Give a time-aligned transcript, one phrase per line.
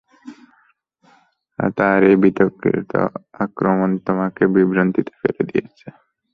[1.77, 2.91] তার এই অতর্কিত
[3.45, 5.87] আক্রমণ তোমাকে বিভ্রান্তিতে ফেলে দিয়েছে।